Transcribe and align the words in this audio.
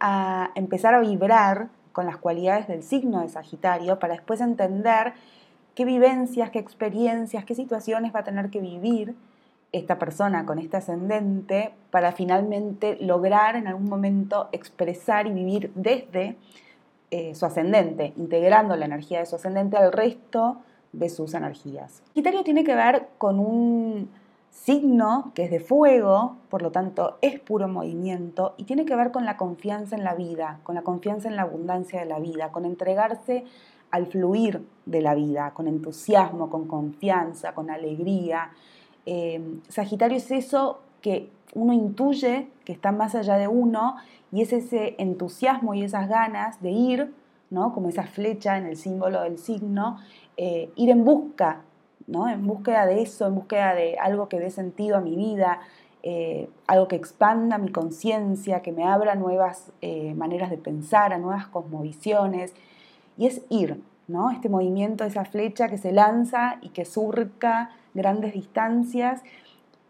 a 0.00 0.50
empezar 0.54 0.94
a 0.94 1.00
vibrar 1.00 1.68
con 1.92 2.06
las 2.06 2.18
cualidades 2.18 2.68
del 2.68 2.82
signo 2.82 3.22
de 3.22 3.28
Sagitario 3.28 3.98
para 3.98 4.14
después 4.14 4.40
entender 4.40 5.14
qué 5.74 5.84
vivencias, 5.84 6.50
qué 6.50 6.58
experiencias, 6.58 7.44
qué 7.44 7.54
situaciones 7.54 8.14
va 8.14 8.20
a 8.20 8.24
tener 8.24 8.50
que 8.50 8.60
vivir 8.60 9.14
esta 9.72 9.98
persona 9.98 10.46
con 10.46 10.58
este 10.58 10.76
ascendente 10.76 11.72
para 11.90 12.12
finalmente 12.12 12.96
lograr 13.00 13.56
en 13.56 13.66
algún 13.66 13.88
momento 13.88 14.48
expresar 14.52 15.26
y 15.26 15.32
vivir 15.32 15.72
desde 15.74 16.36
eh, 17.10 17.34
su 17.34 17.46
ascendente, 17.46 18.12
integrando 18.16 18.76
la 18.76 18.86
energía 18.86 19.20
de 19.20 19.26
su 19.26 19.36
ascendente 19.36 19.76
al 19.76 19.92
resto 19.92 20.58
de 20.92 21.08
sus 21.08 21.34
energías. 21.34 22.02
Sagitario 22.08 22.42
tiene 22.42 22.64
que 22.64 22.74
ver 22.74 23.08
con 23.18 23.38
un 23.38 24.08
signo 24.64 25.32
que 25.34 25.44
es 25.44 25.50
de 25.50 25.60
fuego, 25.60 26.36
por 26.48 26.62
lo 26.62 26.72
tanto 26.72 27.18
es 27.20 27.38
puro 27.38 27.68
movimiento 27.68 28.54
y 28.56 28.64
tiene 28.64 28.84
que 28.84 28.96
ver 28.96 29.12
con 29.12 29.24
la 29.24 29.36
confianza 29.36 29.96
en 29.96 30.02
la 30.02 30.14
vida, 30.14 30.60
con 30.62 30.74
la 30.74 30.82
confianza 30.82 31.28
en 31.28 31.36
la 31.36 31.42
abundancia 31.42 32.00
de 32.00 32.06
la 32.06 32.18
vida, 32.18 32.50
con 32.50 32.64
entregarse 32.64 33.44
al 33.90 34.06
fluir 34.06 34.66
de 34.86 35.02
la 35.02 35.14
vida, 35.14 35.52
con 35.52 35.68
entusiasmo, 35.68 36.50
con 36.50 36.66
confianza, 36.66 37.54
con 37.54 37.70
alegría. 37.70 38.50
Eh, 39.04 39.60
Sagitario 39.68 40.16
es 40.16 40.30
eso 40.30 40.80
que 41.00 41.30
uno 41.54 41.72
intuye 41.72 42.48
que 42.64 42.72
está 42.72 42.92
más 42.92 43.14
allá 43.14 43.36
de 43.36 43.48
uno 43.48 43.96
y 44.32 44.42
es 44.42 44.52
ese 44.52 44.96
entusiasmo 44.98 45.74
y 45.74 45.84
esas 45.84 46.08
ganas 46.08 46.60
de 46.62 46.70
ir, 46.70 47.14
¿no? 47.50 47.72
como 47.72 47.90
esa 47.90 48.04
flecha 48.04 48.58
en 48.58 48.66
el 48.66 48.76
símbolo 48.76 49.22
del 49.22 49.38
signo, 49.38 49.98
eh, 50.36 50.72
ir 50.74 50.90
en 50.90 51.04
busca 51.04 51.62
en 52.08 52.46
búsqueda 52.46 52.86
de 52.86 53.02
eso, 53.02 53.26
en 53.26 53.34
búsqueda 53.34 53.74
de 53.74 53.96
algo 53.98 54.28
que 54.28 54.38
dé 54.38 54.50
sentido 54.50 54.96
a 54.96 55.00
mi 55.00 55.16
vida, 55.16 55.60
eh, 56.02 56.48
algo 56.66 56.86
que 56.86 56.96
expanda 56.96 57.58
mi 57.58 57.70
conciencia, 57.70 58.62
que 58.62 58.70
me 58.70 58.84
abra 58.84 59.16
nuevas 59.16 59.72
eh, 59.80 60.14
maneras 60.14 60.50
de 60.50 60.56
pensar, 60.56 61.12
a 61.12 61.18
nuevas 61.18 61.48
cosmovisiones. 61.48 62.54
Y 63.18 63.26
es 63.26 63.42
ir, 63.48 63.82
¿no? 64.06 64.30
Este 64.30 64.48
movimiento, 64.48 65.04
esa 65.04 65.24
flecha 65.24 65.68
que 65.68 65.78
se 65.78 65.90
lanza 65.92 66.58
y 66.62 66.68
que 66.68 66.84
surca 66.84 67.70
grandes 67.94 68.34
distancias 68.34 69.22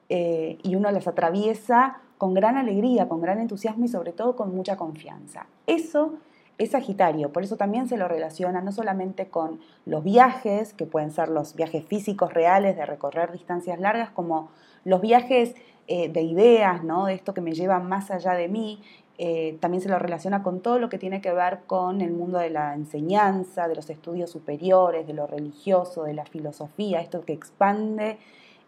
eh, 0.09 0.59
y 0.63 0.75
uno 0.77 0.91
las 0.91 1.07
atraviesa 1.07 1.99
con 2.17 2.33
gran 2.33 2.57
alegría, 2.57 3.09
con 3.09 3.21
gran 3.21 3.41
entusiasmo 3.41 3.85
y 3.85 3.89
sobre 3.89 4.13
todo 4.13 4.37
con 4.37 4.55
mucha 4.55 4.77
confianza. 4.77 5.47
Eso 5.67 6.15
es 6.59 6.71
Sagitario, 6.71 7.33
por 7.33 7.43
eso 7.43 7.57
también 7.57 7.87
se 7.87 7.99
lo 7.99 8.09
relaciona 8.09 8.63
no 8.63 8.73
solamente 8.73 9.27
con 9.27 9.61
los 9.85 10.03
viajes, 10.03 10.73
que 10.73 10.87
pueden 10.87 11.11
ser 11.11 11.29
los 11.29 11.55
viajes 11.55 11.85
físicos 11.85 12.33
reales 12.33 12.77
de 12.77 12.87
recorrer 12.87 13.31
distancias 13.33 13.79
largas, 13.79 14.11
como 14.11 14.49
los 14.85 15.03
viajes 15.03 15.55
eh, 15.87 16.09
de 16.09 16.23
ideas, 16.23 16.83
¿no? 16.83 17.07
de 17.07 17.15
esto 17.15 17.35
que 17.35 17.43
me 17.43 17.53
lleva 17.53 17.79
más 17.79 18.11
allá 18.11 18.33
de 18.33 18.49
mí, 18.49 18.81
eh, 19.19 19.57
también 19.61 19.83
se 19.83 19.89
lo 19.89 19.99
relaciona 19.99 20.43
con 20.43 20.61
todo 20.61 20.79
lo 20.79 20.89
que 20.89 20.99
tiene 20.99 21.21
que 21.21 21.33
ver 21.33 21.61
con 21.67 22.01
el 22.01 22.13
mundo 22.13 22.39
de 22.39 22.51
la 22.51 22.75
enseñanza, 22.75 23.69
de 23.69 23.75
los 23.75 23.91
estudios 23.91 24.31
superiores, 24.31 25.07
de 25.07 25.13
lo 25.13 25.27
religioso, 25.27 26.05
de 26.05 26.15
la 26.15 26.25
filosofía, 26.25 27.01
esto 27.01 27.23
que 27.23 27.35
expande 27.35 28.19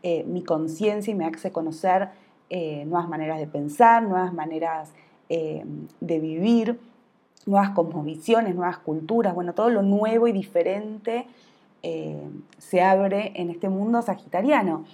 eh, 0.03 0.25
mi 0.25 0.43
conciencia 0.43 1.11
y 1.11 1.15
me 1.15 1.25
hace 1.25 1.53
conocer 1.53 2.11
nuevas 2.51 3.11
maneras 3.11 3.39
de 3.39 3.47
pensar, 3.47 4.03
nuevas 4.03 4.33
maneras 4.33 4.95
de 5.29 6.19
vivir 6.19 6.81
nuevas 7.47 7.71
cosmovisiones, 7.71 8.55
nuevas 8.55 8.79
culturas, 8.79 9.35
bueno, 9.35 9.55
todo 9.55 9.71
lo 9.71 9.83
nuevo 9.83 10.29
y 10.29 10.33
diferente 10.33 11.27
eh, 11.83 12.29
se 12.59 12.83
abre 12.83 13.33
en 13.37 13.51
este 13.51 13.69
mundo 13.69 14.03
sagitariano. 14.03 14.85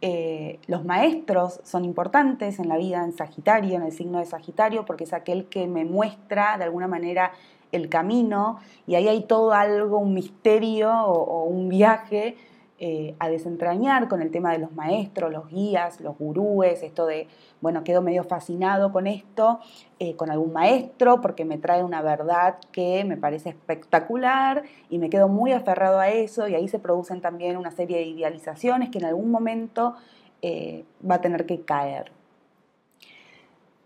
Eh, 0.00 0.58
los 0.66 0.84
maestros 0.84 1.60
son 1.62 1.84
importantes 1.84 2.58
en 2.58 2.68
la 2.68 2.76
vida 2.76 3.04
en 3.04 3.12
Sagitario, 3.12 3.76
en 3.76 3.82
el 3.82 3.92
signo 3.92 4.18
de 4.18 4.26
Sagitario, 4.26 4.84
porque 4.84 5.04
es 5.04 5.12
aquel 5.12 5.46
que 5.46 5.68
me 5.68 5.84
muestra 5.84 6.58
de 6.58 6.64
alguna 6.64 6.88
manera 6.88 7.32
el 7.70 7.88
camino 7.88 8.58
y 8.86 8.96
ahí 8.96 9.08
hay 9.08 9.22
todo 9.22 9.52
algo, 9.52 9.98
un 9.98 10.12
misterio 10.12 10.92
o 10.92 11.44
un 11.44 11.68
viaje 11.68 12.36
eh, 12.84 13.14
a 13.20 13.28
desentrañar 13.28 14.08
con 14.08 14.22
el 14.22 14.32
tema 14.32 14.50
de 14.50 14.58
los 14.58 14.72
maestros, 14.72 15.30
los 15.30 15.48
guías, 15.48 16.00
los 16.00 16.18
gurúes, 16.18 16.82
esto 16.82 17.06
de, 17.06 17.28
bueno, 17.60 17.84
quedo 17.84 18.02
medio 18.02 18.24
fascinado 18.24 18.90
con 18.90 19.06
esto, 19.06 19.60
eh, 20.00 20.16
con 20.16 20.32
algún 20.32 20.52
maestro, 20.52 21.20
porque 21.20 21.44
me 21.44 21.58
trae 21.58 21.84
una 21.84 22.02
verdad 22.02 22.56
que 22.72 23.04
me 23.04 23.16
parece 23.16 23.50
espectacular 23.50 24.64
y 24.90 24.98
me 24.98 25.10
quedo 25.10 25.28
muy 25.28 25.52
aferrado 25.52 26.00
a 26.00 26.08
eso 26.08 26.48
y 26.48 26.56
ahí 26.56 26.66
se 26.66 26.80
producen 26.80 27.20
también 27.20 27.56
una 27.56 27.70
serie 27.70 27.98
de 27.98 28.06
idealizaciones 28.06 28.90
que 28.90 28.98
en 28.98 29.04
algún 29.04 29.30
momento 29.30 29.94
eh, 30.42 30.84
va 31.08 31.14
a 31.14 31.20
tener 31.20 31.46
que 31.46 31.60
caer. 31.60 32.10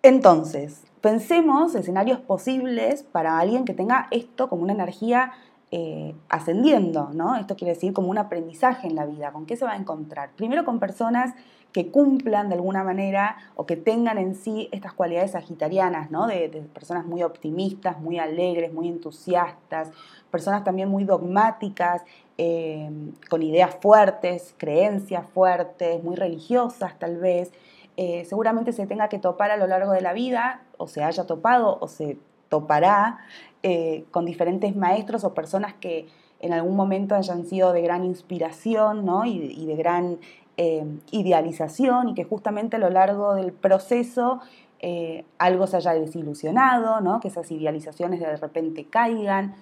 Entonces, 0.03 0.85
pensemos 1.03 1.75
escenarios 1.75 2.21
posibles 2.21 3.03
para 3.03 3.39
alguien 3.39 3.67
que 3.67 3.75
tenga 3.75 4.09
esto 4.11 4.49
como 4.49 4.63
una 4.63 4.73
energía 4.73 5.33
eh, 5.73 6.15
ascendiendo, 6.29 7.11
¿no? 7.13 7.35
Esto 7.37 7.57
quiere 7.57 7.75
decir 7.75 7.93
como 7.93 8.09
un 8.09 8.19
aprendizaje 8.19 8.87
en 8.87 8.95
la 8.95 9.05
vida. 9.05 9.33
¿Con 9.33 9.47
qué 9.47 9.57
se 9.57 9.65
va 9.65 9.73
a 9.73 9.77
encontrar? 9.77 10.31
Primero 10.37 10.65
con 10.65 10.79
personas 10.79 11.35
que 11.73 11.91
cumplan 11.91 12.49
de 12.49 12.55
alguna 12.55 12.85
manera 12.85 13.37
o 13.55 13.67
que 13.67 13.77
tengan 13.77 14.17
en 14.17 14.35
sí 14.35 14.69
estas 14.73 14.95
cualidades 14.95 15.33
sagitarianas, 15.33 16.11
¿no? 16.11 16.27
De, 16.27 16.49
personas 16.73 17.05
muy 17.05 17.23
optimistas, 17.23 18.01
muy 18.01 18.19
alegres, 18.19 18.73
muy 18.73 18.89
entusiastas, 18.89 19.91
personas 20.31 20.65
también 20.65 20.89
muy 20.89 21.05
dogmáticas, 21.05 22.03
eh, 22.39 22.89
con 23.29 23.43
ideas 23.43 23.77
fuertes, 23.83 24.55
creencias 24.57 25.27
fuertes, 25.35 26.03
muy 26.03 26.17
religiosas 26.17 26.99
tal 26.99 27.19
vez. 27.19 27.53
Eh, 27.97 28.25
seguramente 28.25 28.73
se 28.73 28.87
tenga 28.87 29.09
que 29.09 29.19
topar 29.19 29.51
a 29.51 29.57
lo 29.57 29.67
largo 29.67 29.93
de 29.93 30.01
la 30.01 30.13
vida, 30.13 30.63
o 30.79 30.87
se 30.87 31.03
haya 31.03 31.27
topado, 31.27 31.77
o 31.81 31.89
se 31.89 32.19
topará 32.49 33.19
eh, 33.63 34.05
con 34.11 34.25
diferentes 34.25 34.77
maestros 34.77 35.25
o 35.25 35.35
personas 35.35 35.75
que 35.75 36.07
en 36.39 36.53
algún 36.53 36.77
momento 36.77 37.15
hayan 37.15 37.45
sido 37.47 37.73
de 37.73 37.81
gran 37.83 38.05
inspiración 38.05 39.05
y, 39.27 39.67
de 39.67 39.75
gran 39.75 40.19
eh, 40.57 40.85
idealización 41.11 42.11
y 42.11 42.15
que 42.15 42.25
justamente 42.25 42.77
a 42.77 42.79
lo 42.79 42.91
largo 42.91 43.35
del 43.35 43.53
proceso 43.53 44.41
eh, 44.79 45.25
algo 45.39 45.67
se 45.67 45.79
haya 45.79 45.95
desilusionado, 45.95 47.01
¿no? 47.01 47.19
que 47.19 47.29
esas 47.29 47.51
idealizaciones 47.51 48.21
de 48.21 48.37
repente 48.37 48.85
caigan. 48.85 49.55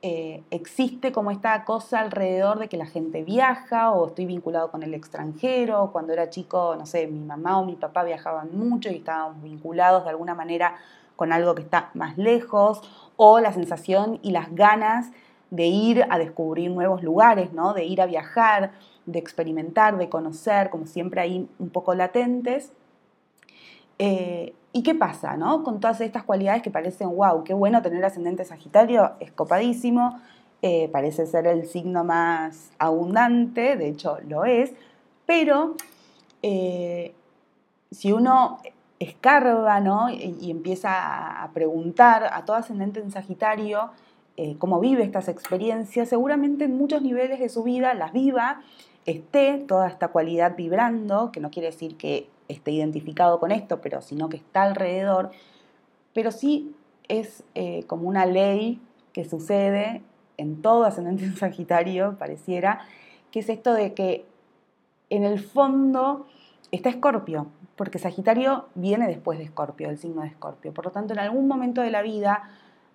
existe 0.00 1.10
como 1.10 1.32
esta 1.32 1.64
cosa 1.64 1.98
alrededor 1.98 2.60
de 2.60 2.68
que 2.68 2.76
la 2.76 2.86
gente 2.86 3.24
viaja 3.24 3.90
o 3.90 4.06
estoy 4.06 4.26
vinculado 4.26 4.70
con 4.70 4.84
el 4.84 4.94
extranjero, 4.94 5.90
cuando 5.90 6.12
era 6.12 6.30
chico, 6.30 6.76
no 6.78 6.86
sé, 6.86 7.08
mi 7.08 7.24
mamá 7.24 7.58
o 7.58 7.64
mi 7.64 7.74
papá 7.74 8.04
viajaban 8.04 8.56
mucho 8.56 8.88
y 8.90 8.96
estábamos 8.96 9.42
vinculados 9.42 10.04
de 10.04 10.10
alguna 10.10 10.36
manera 10.36 10.76
con 11.18 11.32
algo 11.32 11.56
que 11.56 11.62
está 11.62 11.90
más 11.94 12.16
lejos, 12.16 12.80
o 13.16 13.40
la 13.40 13.52
sensación 13.52 14.20
y 14.22 14.30
las 14.30 14.54
ganas 14.54 15.10
de 15.50 15.66
ir 15.66 16.06
a 16.08 16.16
descubrir 16.16 16.70
nuevos 16.70 17.02
lugares, 17.02 17.52
¿no? 17.52 17.74
de 17.74 17.84
ir 17.84 18.00
a 18.00 18.06
viajar, 18.06 18.70
de 19.04 19.18
experimentar, 19.18 19.98
de 19.98 20.08
conocer, 20.08 20.70
como 20.70 20.86
siempre 20.86 21.20
ahí 21.20 21.48
un 21.58 21.70
poco 21.70 21.92
latentes. 21.96 22.72
Eh, 23.98 24.54
¿Y 24.72 24.84
qué 24.84 24.94
pasa 24.94 25.36
no? 25.36 25.64
con 25.64 25.80
todas 25.80 26.00
estas 26.00 26.22
cualidades 26.22 26.62
que 26.62 26.70
parecen, 26.70 27.08
wow, 27.16 27.42
qué 27.42 27.52
bueno 27.52 27.82
tener 27.82 28.04
ascendente 28.04 28.44
Sagitario, 28.44 29.14
es 29.18 29.32
copadísimo, 29.32 30.20
eh, 30.62 30.88
parece 30.92 31.26
ser 31.26 31.48
el 31.48 31.66
signo 31.66 32.04
más 32.04 32.70
abundante, 32.78 33.74
de 33.74 33.88
hecho 33.88 34.18
lo 34.28 34.44
es, 34.44 34.72
pero 35.26 35.74
eh, 36.42 37.12
si 37.90 38.12
uno 38.12 38.58
escarba 39.00 39.80
¿no? 39.80 40.10
y, 40.10 40.50
empieza 40.50 41.42
a 41.42 41.50
preguntar 41.52 42.28
a 42.32 42.44
todo 42.44 42.56
ascendente 42.56 43.00
en 43.00 43.10
Sagitario 43.10 43.90
eh, 44.36 44.56
cómo 44.58 44.80
vive 44.80 45.02
estas 45.02 45.28
experiencias, 45.28 46.08
seguramente 46.08 46.64
en 46.64 46.76
muchos 46.76 47.02
niveles 47.02 47.40
de 47.40 47.48
su 47.48 47.64
vida 47.64 47.94
las 47.94 48.12
viva, 48.12 48.62
esté 49.04 49.58
toda 49.58 49.88
esta 49.88 50.08
cualidad 50.08 50.54
vibrando, 50.56 51.32
que 51.32 51.40
no 51.40 51.50
quiere 51.50 51.70
decir 51.70 51.96
que 51.96 52.28
esté 52.46 52.70
identificado 52.70 53.40
con 53.40 53.50
esto, 53.50 53.80
pero 53.80 54.00
sino 54.00 54.28
que 54.28 54.36
está 54.36 54.62
alrededor, 54.62 55.30
pero 56.12 56.30
sí 56.30 56.74
es 57.08 57.42
eh, 57.54 57.82
como 57.86 58.08
una 58.08 58.26
ley 58.26 58.80
que 59.12 59.24
sucede 59.24 60.02
en 60.36 60.62
todo 60.62 60.84
ascendente 60.84 61.24
en 61.24 61.36
Sagitario, 61.36 62.16
pareciera, 62.18 62.86
que 63.32 63.40
es 63.40 63.48
esto 63.48 63.74
de 63.74 63.92
que 63.94 64.24
en 65.10 65.24
el 65.24 65.40
fondo 65.40 66.26
está 66.70 66.88
Escorpio, 66.88 67.46
porque 67.76 67.98
Sagitario 67.98 68.66
viene 68.74 69.06
después 69.06 69.38
de 69.38 69.44
Escorpio, 69.44 69.88
el 69.88 69.98
signo 69.98 70.22
de 70.22 70.28
Escorpio. 70.28 70.72
Por 70.72 70.84
lo 70.84 70.90
tanto, 70.90 71.12
en 71.14 71.20
algún 71.20 71.48
momento 71.48 71.80
de 71.80 71.90
la 71.90 72.02
vida 72.02 72.42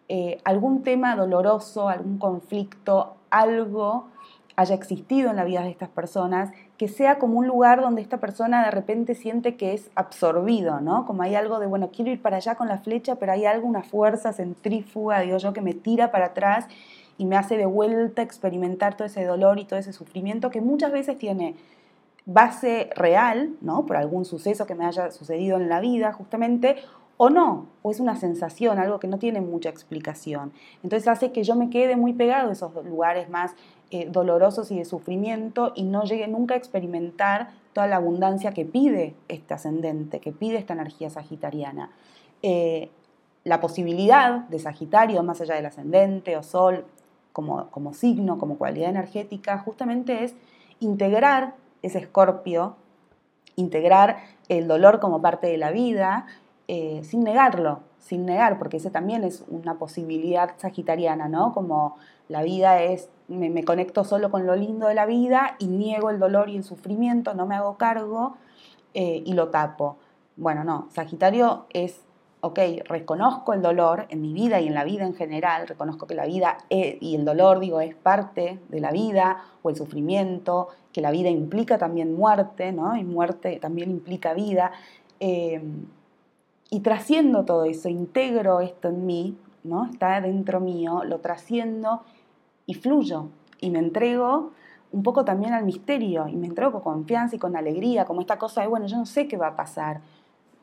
eh, 0.10 0.40
algún 0.44 0.84
tema 0.84 1.16
doloroso, 1.16 1.88
algún 1.88 2.18
conflicto, 2.18 3.16
algo 3.30 4.08
haya 4.56 4.76
existido 4.76 5.30
en 5.30 5.38
la 5.38 5.46
vida 5.46 5.62
de 5.62 5.70
estas 5.70 5.90
personas, 5.90 6.52
que 6.78 6.88
sea 6.88 7.18
como 7.18 7.40
un 7.40 7.48
lugar 7.48 7.82
donde 7.82 8.02
esta 8.02 8.20
persona 8.20 8.64
de 8.66 8.72
repente 8.72 9.16
siente 9.16 9.56
que 9.56 9.74
es 9.74 9.90
absorbido, 9.96 10.82
¿no? 10.82 11.06
Como 11.06 11.24
hay 11.24 11.36
algo 11.36 11.60
de, 11.60 11.66
bueno, 11.66 11.90
quiero 11.92 12.12
ir 12.12 12.22
para 12.22 12.38
allá 12.38 12.56
con 12.56 12.68
la 12.68 12.78
flecha, 12.80 13.16
pero 13.16 13.32
hay 13.32 13.46
algo, 13.46 13.68
una 13.68 13.82
fuerza 13.82 14.34
centrífuga, 14.34 15.22
digo 15.22 15.38
yo, 15.38 15.54
que 15.54 15.62
me 15.62 15.74
tira 15.74 16.12
para 16.12 16.28
atrás 16.28 16.68
y 17.18 17.26
me 17.26 17.36
hace 17.38 17.58
de 17.58 17.66
vuelta 17.66 18.22
experimentar 18.22 18.96
todo 18.96 19.08
ese 19.08 19.26
dolor 19.26 19.58
y 19.60 19.66
todo 19.66 19.80
ese 19.80 19.94
sufrimiento 19.94 20.50
que 20.50 20.62
muchas 20.62 20.92
veces 20.92 21.18
tiene 21.18 21.56
base 22.26 22.90
real, 22.96 23.56
¿no? 23.62 23.86
Por 23.86 23.98
algún 23.98 24.26
suceso 24.26 24.66
que 24.66 24.76
me 24.76 24.86
haya 24.86 25.12
sucedido 25.12 25.58
en 25.58 25.70
la 25.70 25.80
vida, 25.80 26.14
justamente, 26.14 26.78
o 27.18 27.30
no, 27.30 27.68
o 27.82 27.92
es 27.92 28.00
una 28.00 28.16
sensación, 28.16 28.80
algo 28.80 29.00
que 29.00 29.08
no 29.08 29.20
tiene 29.20 29.42
mucha 29.42 29.70
explicación. 29.70 30.52
Entonces 30.84 31.08
hace 31.08 31.32
que 31.32 31.44
yo 31.44 31.56
me 31.56 31.70
quede 31.70 31.96
muy 31.96 32.14
pegado 32.14 32.50
a 32.50 32.54
esos 32.54 32.74
lugares 32.86 33.30
más 33.30 33.54
eh, 33.92 34.08
dolorosos 34.10 34.72
y 34.72 34.78
de 34.78 34.86
sufrimiento 34.86 35.74
y 35.76 35.84
no 35.84 36.04
llegue 36.04 36.28
nunca 36.28 36.56
a 36.56 36.58
experimentar 36.58 37.52
toda 37.74 37.88
la 37.88 37.98
abundancia 37.98 38.52
que 38.52 38.66
pide 38.66 39.16
este 39.28 39.54
ascendente, 39.54 40.20
que 40.20 40.32
pide 40.32 40.58
esta 40.58 40.74
energía 40.74 41.10
sagitariana. 41.10 41.92
Eh, 42.42 42.90
la 43.44 43.60
posibilidad 43.60 44.48
de 44.48 44.60
Sagitario, 44.60 45.22
más 45.22 45.42
allá 45.42 45.56
del 45.56 45.66
ascendente 45.66 46.38
o 46.38 46.44
Sol, 46.44 46.86
como, 47.34 47.70
como 47.72 47.94
signo, 47.94 48.38
como 48.38 48.58
cualidad 48.58 48.90
energética, 48.90 49.58
justamente 49.58 50.24
es 50.24 50.34
integrar 50.80 51.56
ese 51.84 52.00
escorpio, 52.00 52.76
integrar 53.56 54.18
el 54.50 54.68
dolor 54.68 55.00
como 55.00 55.22
parte 55.22 55.48
de 55.48 55.58
la 55.58 55.72
vida, 55.72 56.26
eh, 56.68 57.02
sin 57.04 57.24
negarlo, 57.24 57.82
sin 58.00 58.26
negar, 58.26 58.58
porque 58.58 58.78
ese 58.78 58.90
también 58.90 59.24
es 59.24 59.44
una 59.48 59.76
posibilidad 59.76 60.56
sagitariana, 60.58 61.28
¿no? 61.28 61.54
Como 61.54 61.98
la 62.30 62.42
vida 62.42 62.82
es, 62.82 63.10
me, 63.28 63.64
conecto 63.64 64.04
solo 64.04 64.32
con 64.32 64.48
lo 64.48 64.56
lindo 64.56 64.88
de 64.88 64.96
la 64.96 65.06
vida 65.06 65.56
y 65.60 65.68
niego 65.68 66.10
el 66.10 66.20
dolor 66.20 66.50
y 66.50 66.58
el 66.58 66.64
sufrimiento, 66.64 67.34
no 67.34 67.46
me 67.46 67.56
hago 67.56 67.78
cargo 67.78 68.36
eh, 68.94 69.22
y 69.26 69.34
lo 69.34 69.50
tapo. 69.50 69.98
Bueno, 70.36 70.64
no, 70.64 70.88
Sagitario 70.92 71.68
es 71.74 72.02
ok, 72.46 72.60
reconozco 72.90 73.54
el 73.54 73.62
dolor 73.62 74.06
en 74.10 74.22
mi 74.22 74.34
vida 74.34 74.60
y 74.60 74.68
en 74.68 74.74
la 74.74 74.84
vida 74.84 75.06
en 75.06 75.16
general, 75.16 75.66
reconozco 75.66 76.08
que 76.08 76.14
la 76.14 76.26
vida 76.26 76.58
y 76.70 77.16
el 77.16 77.24
dolor, 77.24 77.62
digo, 77.62 77.80
es 77.80 77.96
parte 77.96 78.60
de 78.68 78.82
la 78.82 78.92
vida 78.92 79.46
o 79.62 79.70
el 79.70 79.78
sufrimiento, 79.78 80.68
que 80.92 81.00
la 81.00 81.10
vida 81.10 81.30
implica 81.30 81.78
también 81.78 82.14
muerte, 82.14 82.74
¿no? 82.74 82.98
Y 82.98 83.06
muerte 83.06 83.60
también 83.62 83.90
implica 83.90 84.34
vida. 84.34 84.74
Eh, 85.22 85.62
y 86.70 86.82
trasciendo 86.82 87.46
todo 87.46 87.64
eso, 87.64 87.88
integro 87.88 88.60
esto 88.60 88.90
en 88.90 89.06
mí, 89.06 89.38
¿no? 89.64 89.86
Está 89.86 90.20
dentro 90.20 90.60
mío, 90.60 91.04
lo 91.06 91.20
trasciendo 91.20 92.02
y 92.66 92.74
fluyo 92.74 93.30
y 93.62 93.70
me 93.70 93.80
entrego 93.80 94.52
un 94.92 95.02
poco 95.02 95.24
también 95.24 95.54
al 95.54 95.64
misterio 95.64 96.28
y 96.28 96.36
me 96.36 96.48
entrego 96.48 96.74
con 96.74 96.82
confianza 96.82 97.38
y 97.38 97.40
con 97.40 97.56
alegría, 97.56 98.04
como 98.04 98.20
esta 98.20 98.38
cosa 98.38 98.60
de, 98.60 98.68
bueno, 98.68 98.86
yo 98.86 98.98
no 98.98 99.06
sé 99.06 99.30
qué 99.30 99.38
va 99.38 99.48
a 99.48 99.56
pasar, 99.56 100.02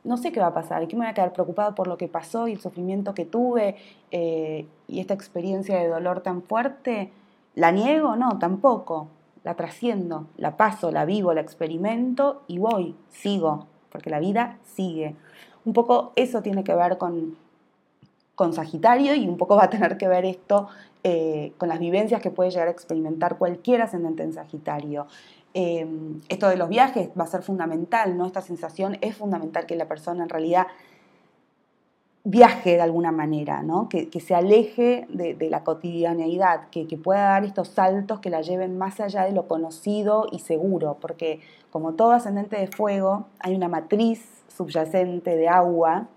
no 0.05 0.17
sé 0.17 0.33
qué 0.33 0.41
va 0.41 0.49
a 0.49 0.55
pasar 0.55 0.87
que 0.89 0.97
me 0.97 1.05
voy 1.05 1.11
a 1.11 1.15
quedar 1.15 1.33
preocupado 1.33 1.75
por 1.75 1.87
lo 1.87 1.99
que 1.99 2.09
pasó 2.09 2.49
y 2.49 2.53
el 2.53 2.61
sufrimiento 2.61 3.15
que 3.15 3.25
tuve 3.25 3.77
eh, 4.11 4.67
y 4.89 5.01
esta 5.01 5.15
experiencia 5.15 5.77
de 5.79 5.89
dolor 5.89 6.21
tan 6.21 6.43
fuerte. 6.43 7.13
¿La 7.55 7.71
niego? 7.73 8.17
No, 8.17 8.39
tampoco. 8.39 9.09
La 9.43 9.55
trasciendo, 9.55 10.27
la 10.37 10.57
paso, 10.57 10.91
la 10.91 11.05
vivo, 11.05 11.33
la 11.33 11.41
experimento 11.41 12.43
y 12.47 12.59
voy, 12.59 12.95
sigo, 13.09 13.67
porque 13.91 14.11
la 14.11 14.19
vida 14.21 14.59
sigue. 14.65 15.17
Un 15.65 15.73
poco 15.73 16.13
eso 16.17 16.43
tiene 16.43 16.63
que 16.63 16.75
ver 16.75 16.99
con, 16.99 17.37
con 18.35 18.53
Sagitario 18.53 19.15
y 19.15 19.27
un 19.27 19.37
poco 19.37 19.57
va 19.57 19.65
a 19.65 19.71
tener 19.71 19.97
que 19.97 20.09
ver 20.09 20.25
esto 20.25 20.69
eh, 21.03 21.55
con 21.57 21.71
las 21.71 21.79
vivencias 21.79 22.21
que 22.21 22.31
puede 22.31 22.51
llegar 22.51 22.69
a 22.69 22.71
experimentar 22.71 23.39
cualquier 23.39 23.81
ascendente 23.81 24.23
en 24.23 24.35
Sagitario. 24.35 25.07
Em, 25.53 26.21
esto 26.29 26.49
de 26.49 26.57
los 26.57 26.69
viajes 26.69 27.11
va 27.19 27.25
a 27.25 27.27
ser 27.27 27.43
fundamental, 27.43 28.17
¿no? 28.17 28.27
Esta 28.27 28.41
sensación 28.41 28.99
es 29.01 29.17
fundamental 29.17 29.67
que 29.67 29.77
la 29.77 29.89
persona 29.89 30.23
en 30.23 30.29
realidad 30.29 30.67
viaje 32.25 32.73
de 32.73 32.83
alguna 32.83 33.13
manera, 33.13 33.63
¿no? 33.63 33.89
que, 33.89 34.09
se 34.21 34.35
aleje 34.35 35.07
de, 35.09 35.37
la 35.51 35.65
cotidianeidad, 35.65 36.69
que, 36.71 36.85
pueda 37.03 37.23
dar 37.23 37.45
estos 37.45 37.69
saltos 37.69 38.21
que 38.21 38.31
la 38.31 38.43
lleven 38.43 38.77
más 38.77 39.01
allá 39.01 39.25
de 39.25 39.33
lo 39.33 39.49
conocido 39.49 40.27
y 40.31 40.41
seguro, 40.41 40.99
porque 41.01 41.41
como 41.71 41.95
todo 41.95 42.13
ascendente 42.13 42.57
de 42.57 42.67
fuego, 42.67 43.27
hay 43.39 43.55
una 43.55 43.69
matriz 43.69 44.43
subyacente 44.49 45.37
de 45.37 45.49
agua 45.49 46.09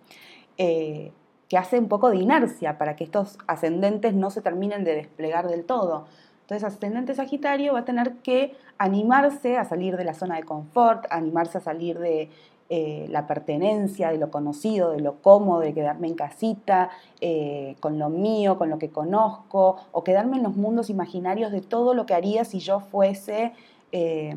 eh, 0.58 1.12
que 1.48 1.58
hace 1.58 1.80
un 1.80 1.88
poco 1.88 2.10
de 2.10 2.18
inercia 2.18 2.78
para 2.78 2.96
que 2.96 3.04
estos 3.04 3.38
ascendentes 3.48 4.14
no 4.14 4.30
se 4.30 4.42
terminen 4.42 4.84
de 4.84 4.96
desplegar 4.96 5.48
del 5.48 5.64
todo. 5.64 6.06
Entonces, 6.54 6.76
ascendente 6.76 7.16
Sagitario 7.16 7.74
va 7.74 7.80
a 7.80 7.86
tener 7.86 8.18
que 8.18 8.56
animarse 8.78 9.58
a 9.58 9.66
salir 9.66 9.98
de 9.98 10.04
la 10.04 10.14
zona 10.14 10.36
de 10.36 10.44
confort, 10.44 11.06
animarse 11.10 11.58
a 11.58 11.62
salir 11.62 11.98
de 11.98 12.30
eh, 12.70 13.08
la 13.10 13.26
pertenencia, 13.26 14.12
de 14.12 14.20
lo 14.20 14.30
conocido, 14.30 14.92
de 14.92 15.00
lo 15.00 15.16
cómodo, 15.16 15.62
de 15.62 15.74
quedarme 15.74 16.10
en 16.10 16.14
casita, 16.14 16.92
eh, 17.22 17.76
con 17.80 17.98
lo 17.98 18.10
mío, 18.10 18.60
con 18.60 18.70
lo 18.70 18.78
que 18.78 18.90
conozco, 18.90 19.78
o 19.92 20.04
quedarme 20.04 20.38
en 20.38 20.44
los 20.44 20.56
mundos 20.56 20.92
imaginarios 20.92 21.52
de 21.52 21.62
todo 21.62 21.96
lo 21.96 22.06
que 22.06 22.14
haría 22.14 22.46
si 22.46 22.60
yo 22.60 22.82
fuese 22.82 23.54
eh, 23.92 24.36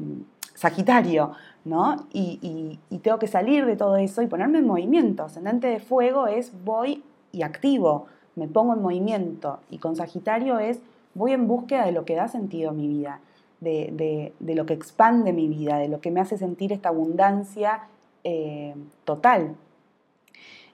Sagitario, 0.55 1.33
¿no? 1.67 2.07
Y, 2.15 2.79
y 2.89 2.99
tengo 3.01 3.19
que 3.19 3.27
salir 3.27 3.67
de 3.67 3.77
todo 3.77 3.97
eso 3.97 4.23
y 4.23 4.27
ponerme 4.27 4.61
en 4.61 4.67
movimiento. 4.67 5.25
Ascendente 5.25 5.67
de 5.67 5.81
fuego 5.81 6.29
es 6.29 6.51
voy 6.65 7.05
y 7.31 7.43
activo, 7.43 8.07
me 8.37 8.49
pongo 8.49 8.73
en 8.73 8.81
movimiento. 8.81 9.59
Y 9.69 9.77
con 9.77 9.97
Sagitario 9.97 10.59
es 10.59 10.81
voy 11.17 11.33
en 11.33 11.49
búsqueda 11.49 11.87
de 11.87 11.93
lo 11.93 12.05
que 12.05 12.15
da 12.15 12.29
sentido 12.29 12.71
a 12.71 12.73
mi 12.73 12.87
vida, 12.87 13.21
de, 13.61 14.33
lo 14.41 14.67
que 14.67 14.75
expande 14.75 15.33
mi 15.33 15.49
vida, 15.49 15.79
de 15.79 15.89
lo 15.89 16.01
que 16.01 16.11
me 16.11 16.21
hace 16.21 16.37
sentir 16.37 16.73
esta 16.73 16.91
abundancia 16.91 17.89
eh, 18.23 18.75
total. 19.05 19.57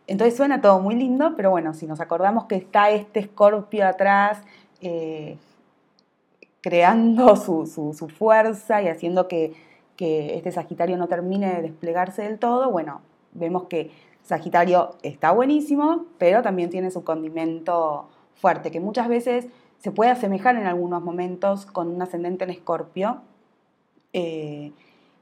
Entonces 0.09 0.37
suena 0.37 0.61
todo 0.61 0.81
muy 0.81 0.97
lindo, 0.97 1.35
pero 1.37 1.50
bueno, 1.50 1.75
si 1.75 1.87
nos 1.87 2.00
acordamos 2.00 2.47
que 2.47 2.56
está 2.56 2.91
este 2.91 3.21
escorpio 3.21 3.87
atrás, 3.87 4.43
eh, 4.81 5.39
creando 6.61 7.37
su, 7.37 7.65
fuerza 8.19 8.83
y 8.83 8.88
haciendo 8.88 9.29
que, 9.29 9.55
que 9.97 10.37
este 10.37 10.50
Sagitario 10.50 10.97
no 10.97 11.06
termine 11.06 11.55
de 11.55 11.62
desplegarse 11.62 12.23
del 12.23 12.41
todo, 12.41 12.69
bueno, 12.71 13.00
vemos 13.33 13.65
que 13.65 13.93
Sagitario 14.25 14.97
está 15.05 15.31
buenísimo, 15.31 16.06
pero 16.19 16.43
también 16.43 16.69
tiene 16.69 16.91
su 16.91 17.05
condimento 17.05 18.09
fuerte, 18.35 18.73
que 18.73 18.81
muchas 18.81 19.09
veces 19.09 19.47
se 19.83 19.91
puede 19.91 20.12
asemejar 20.12 20.55
en 20.55 20.69
algunos 20.69 21.03
momentos 21.03 21.67
con 21.67 21.89
un 21.89 22.01
ascendente 22.01 22.45
en 22.45 22.51
Escorpio. 22.51 23.21
Eh, 24.12 24.71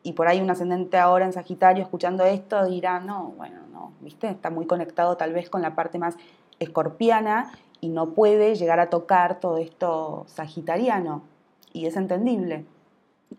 y 0.02 0.12
por 0.12 0.29
ahí 0.29 0.43
un 0.43 0.50
ascendente 0.50 0.99
ahora 0.99 1.25
en 1.25 1.33
Sagitario 1.33 1.83
escuchando 1.83 2.25
esto 2.25 2.67
dirá, 2.67 3.00
no, 3.00 3.33
bueno, 3.38 3.61
no, 3.73 3.93
¿viste? 4.00 4.29
Está 4.29 4.50
muy 4.50 4.67
conectado 4.67 5.17
tal 5.17 5.33
vez 5.33 5.49
con 5.49 5.62
la 5.62 5.75
parte 5.75 5.99
más 5.99 6.17
escorpiana 6.59 7.50
y 7.81 7.88
no 7.88 8.11
puede 8.11 8.55
llegar 8.55 8.81
a 8.81 8.90
tocar 8.90 9.40
todo 9.40 9.57
esto 9.57 10.25
sagitariano. 10.26 11.23
Y 11.73 11.87
es 11.87 11.97
entendible. 11.97 12.67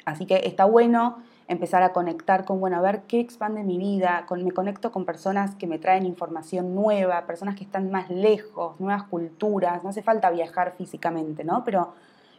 Así 0.05 0.25
que 0.25 0.41
está 0.45 0.65
bueno 0.65 1.17
empezar 1.47 1.83
a 1.83 1.91
conectar 1.91 2.45
con, 2.45 2.59
bueno, 2.59 2.77
a 2.77 2.81
ver 2.81 3.01
qué 3.07 3.19
expande 3.19 3.63
mi 3.63 3.77
vida, 3.77 4.25
me 4.37 4.51
conecto 4.51 4.91
con 4.91 5.05
personas 5.05 5.55
que 5.55 5.67
me 5.67 5.79
traen 5.79 6.05
información 6.05 6.75
nueva, 6.75 7.25
personas 7.25 7.55
que 7.55 7.63
están 7.63 7.91
más 7.91 8.09
lejos, 8.09 8.79
nuevas 8.79 9.03
culturas, 9.03 9.83
no 9.83 9.89
hace 9.89 10.01
falta 10.01 10.29
viajar 10.29 10.73
físicamente, 10.77 11.43
¿no? 11.43 11.63
Pero 11.63 11.93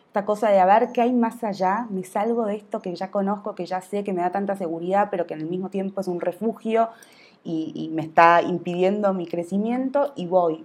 esta 0.06 0.25
cosa 0.26 0.50
de 0.50 0.61
a 0.61 0.66
ver 0.66 0.92
qué 0.92 1.00
hay 1.00 1.12
más 1.12 1.42
allá, 1.42 1.87
me 1.90 2.04
salgo 2.04 2.44
de 2.44 2.56
esto 2.56 2.80
que 2.80 2.94
ya 2.94 3.11
conozco, 3.11 3.54
que 3.54 3.64
ya 3.64 3.80
sé, 3.80 4.04
que 4.04 4.12
me 4.12 4.21
da 4.21 4.30
tanta 4.30 4.56
seguridad, 4.56 5.09
pero 5.11 5.26
que 5.26 5.35
en 5.35 5.40
el 5.40 5.47
mismo 5.47 5.71
tiempo 5.71 6.00
es 6.02 6.09
un 6.09 6.21
refugio 6.21 6.90
y, 7.44 7.90
me 7.92 8.02
está 8.02 8.42
impidiendo 8.42 9.14
mi 9.14 9.26
crecimiento 9.26 10.12
y 10.14 10.26
voy. 10.26 10.64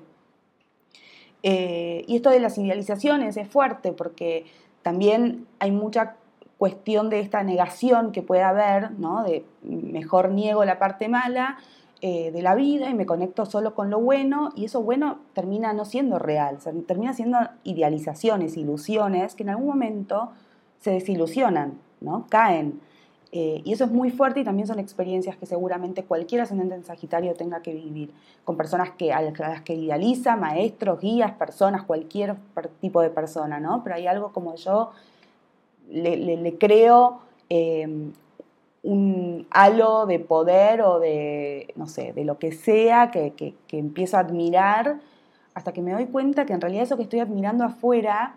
Eh, 1.43 2.03
y 2.07 2.17
esto 2.17 2.29
de 2.29 2.39
las 2.39 2.57
idealizaciones 2.57 3.37
es 3.37 3.47
fuerte 3.47 3.93
porque 3.93 4.45
también 4.81 5.47
hay 5.59 5.71
mucha 5.71 6.17
cuestión 6.57 7.09
de 7.09 7.19
esta 7.19 7.43
negación 7.43 8.11
que 8.11 8.21
puede 8.21 8.43
haber, 8.43 8.91
¿no? 8.91 9.23
de 9.23 9.45
mejor 9.61 10.31
niego 10.31 10.65
la 10.65 10.79
parte 10.79 11.07
mala 11.07 11.57
eh, 12.01 12.31
de 12.31 12.41
la 12.41 12.55
vida 12.55 12.89
y 12.89 12.93
me 12.93 13.05
conecto 13.05 13.45
solo 13.45 13.73
con 13.73 13.89
lo 13.89 13.99
bueno, 13.99 14.51
y 14.55 14.65
eso 14.65 14.81
bueno 14.81 15.19
termina 15.33 15.73
no 15.73 15.83
siendo 15.83 16.19
real, 16.19 16.57
termina 16.87 17.13
siendo 17.13 17.39
idealizaciones, 17.63 18.55
ilusiones 18.55 19.33
que 19.33 19.43
en 19.43 19.49
algún 19.49 19.67
momento 19.67 20.29
se 20.79 20.91
desilusionan, 20.91 21.79
¿no? 22.01 22.27
caen. 22.29 22.79
Eh, 23.31 23.61
y 23.65 23.73
eso 23.73 23.83
es 23.83 23.91
muy 23.91 24.09
fuerte 24.09 24.39
y 24.39 24.43
también 24.43 24.67
son 24.67 24.79
experiencias 24.79 25.35
que 25.35 25.45
seguramente 25.45 26.03
cualquier 26.03 26.41
ascendente 26.41 26.75
en 26.75 26.83
Sagitario 26.83 27.33
tenga 27.33 27.61
que 27.61 27.73
vivir, 27.73 28.13
con 28.45 28.55
personas 28.57 28.91
que, 28.91 29.11
a 29.11 29.21
las 29.21 29.61
que 29.61 29.73
idealiza, 29.73 30.35
maestros, 30.37 31.01
guías, 31.01 31.33
personas, 31.33 31.83
cualquier 31.83 32.35
tipo 32.79 33.01
de 33.01 33.09
persona, 33.09 33.59
¿no? 33.59 33.83
Pero 33.83 33.95
hay 33.95 34.07
algo 34.07 34.31
como 34.31 34.55
yo 34.55 34.91
le, 35.89 36.57
creo 36.57 37.19
em, 37.49 38.13
un 38.83 39.47
halo 39.51 40.05
de 40.05 40.19
poder 40.19 40.81
o 40.81 40.99
de, 40.99 41.73
no 41.75 41.87
sé, 41.87 42.13
de 42.13 42.25
lo 42.25 42.37
que 42.39 42.51
sea 42.51 43.11
que, 43.11 43.55
empiezo 43.71 44.17
a 44.17 44.21
admirar 44.21 44.99
hasta 45.53 45.73
que 45.73 45.81
me 45.81 45.91
doy 45.91 46.05
cuenta 46.05 46.45
que 46.45 46.53
en 46.53 46.61
realidad 46.61 46.83
eso 46.83 46.97
que 46.97 47.03
estoy 47.03 47.19
admirando 47.19 47.63
afuera 47.63 48.35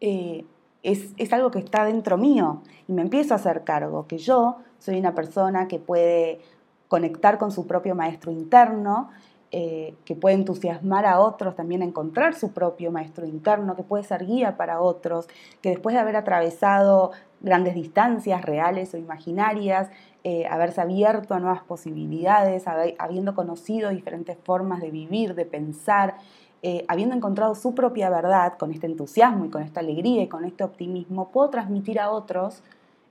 eh, 0.00 0.44
es, 0.82 1.12
es, 1.16 1.32
algo 1.32 1.50
que 1.50 1.58
está 1.58 1.84
dentro 1.84 2.16
mío 2.16 2.62
y 2.88 2.92
me 2.92 3.02
empiezo 3.02 3.34
a 3.34 3.36
hacer 3.36 3.64
cargo, 3.64 4.06
que 4.06 4.18
yo 4.18 4.56
soy 4.78 4.98
una 4.98 5.14
persona 5.14 5.68
que 5.68 5.78
puede 5.78 6.40
conectar 6.88 7.38
con 7.38 7.52
su 7.52 7.66
propio 7.66 7.94
maestro 7.94 8.32
interno, 8.32 9.10
eh, 9.54 9.94
que 10.06 10.14
puede 10.14 10.34
entusiasmar 10.34 11.04
a 11.04 11.20
otros 11.20 11.54
también 11.54 11.82
a 11.82 11.84
encontrar 11.84 12.34
su 12.34 12.52
propio 12.52 12.90
maestro 12.90 13.26
interno, 13.26 13.76
que 13.76 13.82
puede 13.82 14.02
ser 14.02 14.24
guía 14.24 14.56
para 14.56 14.80
otros, 14.80 15.28
que 15.60 15.68
después 15.68 15.92
de 15.92 16.00
haber 16.00 16.16
atravesado 16.16 17.10
grandes 17.42 17.74
distancias 17.74 18.40
reales 18.42 18.94
o 18.94 18.96
imaginarias, 18.96 19.90
eh, 20.24 20.46
haberse 20.46 20.80
abierto 20.80 21.34
a 21.34 21.38
nuevas 21.40 21.62
posibilidades, 21.64 22.64
habiendo 22.98 23.34
conocido 23.34 23.90
diferentes 23.90 24.38
formas 24.42 24.80
de 24.80 24.90
vivir, 24.90 25.34
de 25.34 25.44
pensar, 25.44 26.14
eh, 26.62 26.86
habiendo 26.88 27.14
encontrado 27.14 27.54
su 27.54 27.74
propia 27.74 28.08
verdad, 28.08 28.56
con 28.56 28.72
este 28.72 28.86
entusiasmo 28.86 29.44
y 29.44 29.50
con 29.50 29.62
esta 29.62 29.80
alegría 29.80 30.22
y 30.22 30.28
con 30.28 30.46
este 30.46 30.64
optimismo, 30.64 31.28
puedo 31.28 31.50
transmitir 31.50 32.00
a 32.00 32.10
otros 32.10 32.62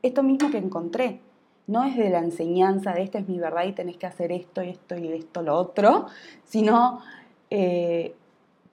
esto 0.01 0.23
mismo 0.23 0.49
que 0.49 0.57
encontré. 0.57 1.21
No 1.67 1.83
es 1.83 1.95
de 1.95 2.09
la 2.09 2.19
enseñanza 2.19 2.93
de 2.93 3.03
esta 3.03 3.19
es 3.19 3.27
mi 3.27 3.39
verdad 3.39 3.65
y 3.65 3.73
tenés 3.73 3.97
que 3.97 4.05
hacer 4.05 4.31
esto 4.31 4.63
y 4.63 4.69
esto 4.69 4.97
y 4.97 5.11
esto, 5.13 5.41
lo 5.41 5.55
otro, 5.55 6.07
sino 6.43 7.01
eh, 7.49 8.15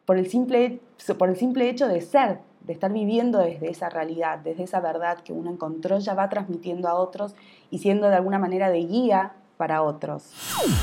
por, 0.05 0.17
el 0.17 0.29
simple, 0.29 0.81
por 1.19 1.29
el 1.29 1.37
simple 1.37 1.69
hecho 1.69 1.87
de 1.87 2.01
ser, 2.01 2.39
de 2.63 2.73
estar 2.73 2.93
viviendo 2.93 3.39
desde 3.39 3.71
esa 3.71 3.89
realidad, 3.89 4.39
desde 4.39 4.65
esa 4.65 4.81
verdad 4.81 5.19
que 5.19 5.33
uno 5.33 5.51
encontró, 5.51 5.99
ya 5.99 6.15
va 6.15 6.29
transmitiendo 6.29 6.89
a 6.89 6.95
otros 6.95 7.35
y 7.71 7.79
siendo 7.79 8.09
de 8.09 8.17
alguna 8.17 8.39
manera 8.39 8.71
de 8.71 8.81
guía 8.81 9.33
para 9.57 9.83
otros. 9.83 10.33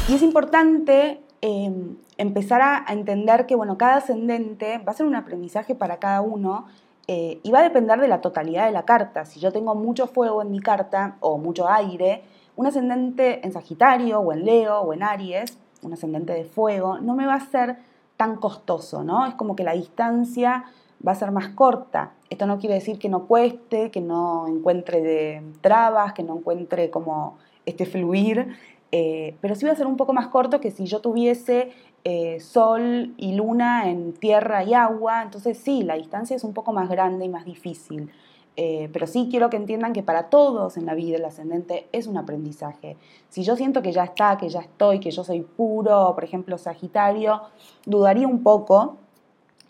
Y 0.07 0.13
es 0.13 0.21
importante 0.21 1.21
em, 1.41 1.95
empezar 2.17 2.61
a, 2.61 2.85
entender 2.89 3.45
que 3.45 3.55
bueno, 3.55 3.77
cada 3.77 3.95
ascendente 3.95 4.77
va 4.79 4.91
a 4.91 4.95
ser 4.95 5.05
un 5.05 5.15
aprendizaje 5.15 5.73
para 5.73 5.97
cada 5.97 6.21
uno 6.21 6.67
eh, 7.07 7.39
y 7.43 7.51
va 7.51 7.59
a 7.59 7.63
depender 7.63 7.99
de 7.99 8.07
la 8.07 8.21
totalidad 8.21 8.65
de 8.65 8.71
la 8.71 8.83
carta. 8.83 9.25
Si 9.25 9.39
yo 9.39 9.51
tengo 9.51 9.75
mucho 9.75 10.07
fuego 10.07 10.41
en 10.41 10.51
mi 10.51 10.59
carta 10.59 11.17
o 11.19 11.37
mucho 11.37 11.69
aire, 11.69 12.23
un 12.55 12.67
ascendente 12.67 13.45
en 13.45 13.51
Sagitario 13.51 14.19
o 14.19 14.33
en 14.33 14.45
Leo 14.45 14.79
o 14.79 14.93
en 14.93 15.03
Aries, 15.03 15.57
un 15.81 15.93
ascendente 15.93 16.33
de 16.33 16.45
fuego, 16.45 16.99
no 16.99 17.15
me 17.15 17.25
va 17.25 17.35
a 17.35 17.39
ser 17.39 17.77
tan 18.17 18.37
costoso, 18.37 19.03
¿no? 19.03 19.25
Es 19.25 19.35
como 19.35 19.55
que 19.55 19.63
la 19.63 19.73
distancia 19.73 20.65
va 21.05 21.11
a 21.11 21.15
ser 21.15 21.31
más 21.31 21.49
corta. 21.49 22.13
Esto 22.29 22.47
no 22.47 22.57
quiere 22.57 22.75
decir 22.75 22.97
que 22.97 23.09
no 23.09 23.27
cueste, 23.27 23.91
que 23.91 24.01
no 24.01 24.47
encuentre 24.47 25.01
de 25.01 25.43
trabas, 25.61 26.13
que 26.13 26.23
no 26.23 26.37
encuentre 26.37 26.89
como 26.89 27.37
este 27.65 27.85
fluir, 27.85 28.55
eh, 28.91 29.35
pero 29.41 29.55
sí 29.55 29.65
va 29.65 29.73
a 29.73 29.75
ser 29.75 29.87
un 29.87 29.97
poco 29.97 30.13
más 30.13 30.27
corto 30.27 30.61
que 30.61 30.71
si 30.71 30.85
yo 30.85 31.01
tuviese 31.01 31.71
eh, 32.07 32.39
sol 32.39 33.15
y 33.17 33.33
luna 33.33 33.89
en 33.89 34.13
tierra 34.13 34.63
y 34.63 34.75
agua, 34.75 35.23
entonces 35.23 35.57
sí, 35.57 35.81
la 35.81 35.95
distancia 35.95 36.35
es 36.35 36.43
un 36.43 36.53
poco 36.53 36.71
más 36.71 36.87
grande 36.87 37.25
y 37.25 37.29
más 37.29 37.45
difícil. 37.45 38.11
Eh, 38.57 38.89
pero 38.93 39.07
sí 39.07 39.27
quiero 39.29 39.49
que 39.49 39.57
entiendan 39.57 39.91
que 39.91 40.03
para 40.03 40.29
todos 40.29 40.77
en 40.77 40.85
la 40.85 40.93
vida 40.93 41.17
el 41.17 41.25
ascendente 41.25 41.87
es 41.91 42.05
un 42.05 42.17
aprendizaje. 42.17 42.95
Si 43.29 43.43
yo 43.43 43.55
siento 43.55 43.81
que 43.81 43.91
ya 43.91 44.03
está, 44.03 44.37
que 44.37 44.49
ya 44.49 44.59
estoy, 44.59 44.99
que 44.99 45.09
yo 45.09 45.23
soy 45.23 45.41
puro, 45.41 46.13
por 46.13 46.23
ejemplo, 46.23 46.59
Sagitario, 46.59 47.41
dudaría 47.87 48.27
un 48.27 48.43
poco, 48.43 48.97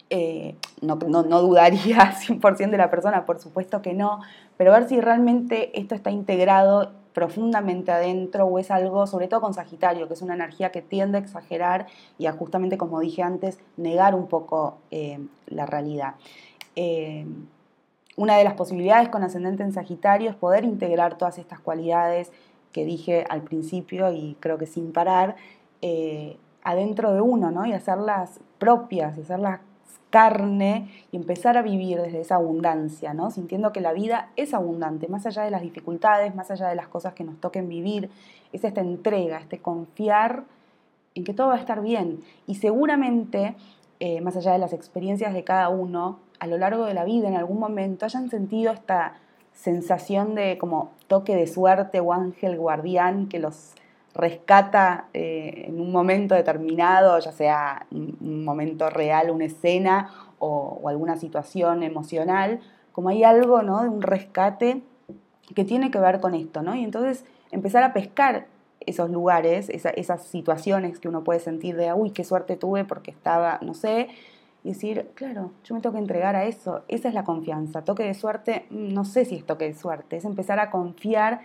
eh, 0.09 0.55
no, 0.81 0.95
no, 1.07 1.23
no, 1.23 1.41
dudaría 1.41 1.97
100% 2.19 2.69
de 2.69 2.77
la 2.77 2.91
persona, 2.91 3.25
por 3.25 3.39
supuesto 3.39 3.81
que 3.81 3.93
no, 3.93 4.19
pero 4.57 4.73
ver 4.73 4.89
si 4.89 4.99
realmente 4.99 5.79
esto 5.79 5.95
está 5.95 6.11
integrado 6.11 6.91
profundamente 7.15 7.91
adentro 7.91 8.45
o 8.45 8.59
es 8.59 8.69
algo, 8.69 9.07
sobre 9.07 9.27
todo 9.27 9.41
con 9.41 9.55
Sagitario, 9.55 10.07
que 10.07 10.13
es 10.13 10.21
una 10.21 10.35
energía 10.35 10.71
que 10.71 10.83
tiende 10.83 11.17
a 11.17 11.21
exagerar 11.21 11.87
y 12.19 12.27
a 12.27 12.33
justamente, 12.33 12.77
como 12.77 12.99
dije 12.99 13.23
antes, 13.23 13.57
negar 13.77 14.13
un 14.13 14.27
poco 14.27 14.77
eh, 14.91 15.19
la 15.47 15.65
realidad. 15.65 16.15
Eh, 16.75 17.25
una 18.17 18.37
de 18.37 18.43
las 18.43 18.53
posibilidades 18.53 19.09
con 19.09 19.23
ascendente 19.23 19.63
en 19.63 19.73
Sagitario 19.73 20.29
es 20.29 20.35
poder 20.35 20.63
integrar 20.65 21.17
todas 21.17 21.39
estas 21.39 21.59
cualidades 21.59 22.31
que 22.71 22.85
dije 22.85 23.25
al 23.29 23.41
principio 23.41 24.11
y 24.11 24.37
creo 24.39 24.57
que 24.57 24.67
sin 24.67 24.91
parar, 24.91 25.37
adentro 26.63 27.13
de 27.13 27.21
uno, 27.21 27.51
¿no? 27.51 27.65
Y 27.65 27.73
hacerlas 27.73 28.39
propias, 28.57 29.17
hacerlas 29.17 29.59
carne 30.15 30.87
y 31.11 31.17
empezar 31.17 31.57
a 31.57 31.61
vivir 31.61 32.01
desde 32.01 32.21
esa 32.21 32.35
abundancia, 32.35 33.13
¿no? 33.13 33.31
Sintiendo 33.31 33.73
que 33.73 33.81
la 33.81 33.91
vida 33.91 34.29
es 34.37 34.53
abundante, 34.53 35.09
más 35.09 35.25
allá 35.25 35.43
de 35.43 35.51
las 35.51 35.61
dificultades, 35.61 36.33
más 36.33 36.49
allá 36.51 36.69
de 36.69 36.75
las 36.75 36.87
cosas 36.87 37.13
que 37.13 37.25
nos 37.25 37.37
toquen 37.41 37.67
vivir, 37.67 38.09
es 38.53 38.63
esta 38.63 38.79
entrega, 38.79 39.39
este 39.39 39.59
confiar 39.59 40.45
en 41.15 41.25
que 41.25 41.33
todo 41.33 41.47
va 41.47 41.55
a 41.55 41.59
estar 41.59 41.81
bien. 41.81 42.21
Y 42.47 42.55
seguramente, 42.55 43.57
eh, 43.99 44.21
más 44.21 44.37
allá 44.37 44.53
de 44.53 44.57
las 44.57 44.71
experiencias 44.71 45.33
de 45.33 45.43
cada 45.43 45.67
uno, 45.67 46.19
a 46.39 46.47
lo 46.47 46.57
largo 46.57 46.85
de 46.85 46.93
la 46.93 47.03
vida, 47.03 47.27
en 47.27 47.35
algún 47.35 47.59
momento, 47.59 48.05
hayan 48.05 48.29
sentido 48.29 48.71
esta 48.71 49.17
sensación 49.51 50.33
de 50.33 50.57
como 50.57 50.91
toque 51.07 51.35
de 51.35 51.45
suerte 51.45 51.99
o 51.99 52.13
ángel 52.13 52.57
guardián 52.57 53.27
que 53.27 53.39
los 53.39 53.73
rescata 54.15 55.09
eh, 55.13 55.65
en 55.67 55.79
un 55.79 55.91
momento 55.91 56.35
determinado, 56.35 57.19
ya 57.19 57.31
sea 57.31 57.85
un 57.91 58.45
momento 58.45 58.89
real, 58.89 59.29
una 59.29 59.45
escena 59.45 60.09
o, 60.39 60.81
alguna 60.87 61.17
situación 61.17 61.83
emocional, 61.83 62.61
como 62.93 63.09
hay 63.09 63.23
algo 63.23 63.61
¿no? 63.61 63.83
de 63.83 63.89
un 63.89 64.01
rescate 64.01 64.81
que 65.53 65.65
tiene 65.65 65.91
que 65.91 65.99
ver 65.99 66.21
con 66.21 66.33
esto, 66.33 66.63
¿no? 66.63 66.75
Y 66.75 66.83
entonces 66.83 67.25
empezar 67.51 67.83
a 67.83 67.93
pescar 67.93 68.47
esos 68.79 69.09
lugares, 69.09 69.69
esas 69.69 70.23
situaciones 70.23 70.99
que 70.99 71.07
uno 71.07 71.23
puede 71.23 71.39
sentir 71.39 71.75
de, 71.75 71.91
uy, 71.93 72.11
qué 72.11 72.23
suerte 72.23 72.55
tuve 72.55 72.85
porque 72.85 73.11
estaba, 73.11 73.59
no 73.61 73.73
sé, 73.73 74.07
y 74.63 74.69
decir, 74.69 75.11
claro, 75.15 75.51
yo 75.63 75.75
me 75.75 75.81
tengo 75.81 75.93
que 75.93 76.01
entregar 76.01 76.35
a 76.35 76.45
eso, 76.45 76.83
esa 76.87 77.07
es 77.07 77.13
la 77.13 77.23
confianza, 77.23 77.83
toque 77.83 78.03
de 78.03 78.13
suerte, 78.13 78.65
mm, 78.69 78.93
no 78.93 79.05
sé 79.05 79.25
si 79.25 79.35
es 79.35 79.45
toque 79.45 79.65
de 79.65 79.73
suerte, 79.75 80.17
es 80.17 80.25
empezar 80.25 80.59
a 80.59 80.71
confiar 80.71 81.41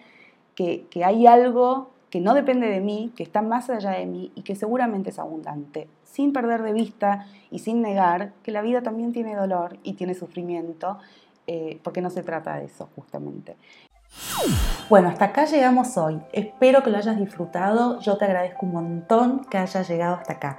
que, 0.55 0.87
que 0.91 1.05
hay 1.05 1.27
algo 1.27 1.91
que 2.11 2.21
no 2.21 2.35
depende 2.35 2.69
de 2.69 2.81
mí, 2.81 3.13
que 3.17 3.23
está 3.23 3.41
más 3.41 3.71
allá 3.71 3.93
de 3.93 4.07
mí 4.07 4.33
y 4.35 4.43
que 4.43 4.57
seguramente 4.57 5.11
es 5.11 5.19
abundante, 5.19 5.89
sin 6.05 6.33
perder 6.33 6.63
de 6.63 6.73
vista 6.73 7.27
y 7.51 7.61
sin 7.61 7.81
negar 7.81 8.33
que 8.43 8.51
la 8.51 8.63
vida 8.63 8.83
también 8.83 9.13
tiene 9.13 9.37
dolor 9.37 9.79
y 9.83 9.95
tiene 9.95 10.15
sufrimiento, 10.15 10.99
eh, 11.47 11.81
porque 11.83 12.03
no 12.03 12.11
se 12.11 12.23
trata 12.23 12.57
de 12.57 12.67
eso 12.67 12.89
justamente. 12.95 13.57
Bueno, 14.89 15.09
hasta 15.09 15.27
acá 15.27 15.45
llegamos 15.45 15.97
hoy. 15.97 16.21
Espero 16.33 16.83
que 16.83 16.91
lo 16.91 16.99
hayas 16.99 17.17
disfrutado. 17.17 18.01
Yo 18.01 18.17
te 18.17 18.25
agradezco 18.25 18.67
un 18.67 18.73
montón 18.73 19.45
que 19.45 19.59
hayas 19.59 19.89
llegado 19.89 20.17
hasta 20.17 20.33
acá. 20.35 20.59